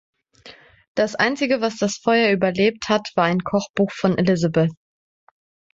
[0.95, 4.71] Das einzige was das Feuer überlebt hat war ein Kochbuch von Elizabeth.